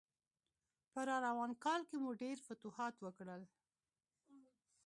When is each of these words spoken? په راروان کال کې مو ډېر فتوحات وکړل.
په 0.91 0.99
راروان 1.09 1.51
کال 1.63 1.81
کې 1.89 1.95
مو 2.03 2.11
ډېر 2.21 2.37
فتوحات 2.47 2.95
وکړل. 3.01 3.41